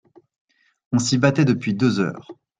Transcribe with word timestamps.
On 0.91 0.97
s'y 0.97 1.19
battait 1.19 1.45
depuis 1.45 1.75
deux 1.75 1.99
heures. 1.99 2.31